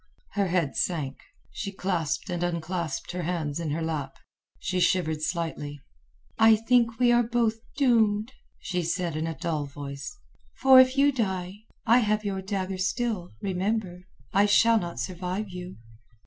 Her 0.31 0.47
head 0.47 0.75
sank. 0.75 1.19
She 1.51 1.71
clasped 1.71 2.31
and 2.31 2.41
unclasped 2.41 3.11
the 3.11 3.21
hands 3.21 3.59
in 3.59 3.69
her 3.69 3.83
lap. 3.83 4.17
She 4.57 4.79
shivered 4.79 5.21
slightly. 5.21 5.79
"I 6.39 6.55
think 6.55 6.97
we 6.97 7.11
are 7.11 7.21
both 7.21 7.59
doomed," 7.77 8.33
she 8.57 8.81
said 8.81 9.15
in 9.15 9.27
a 9.27 9.37
dull 9.37 9.67
voice. 9.67 10.17
"For 10.55 10.79
if 10.79 10.97
you 10.97 11.11
die, 11.11 11.65
I 11.85 11.99
have 11.99 12.25
your 12.25 12.41
dagger 12.41 12.79
still, 12.79 13.29
remember. 13.43 14.05
I 14.33 14.47
shall 14.47 14.79
not 14.79 14.99
survive 14.99 15.49
you." 15.49 15.77